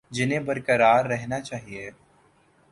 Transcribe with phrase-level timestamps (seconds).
[0.11, 1.89] جنہیں برقرار رہنا چاہیے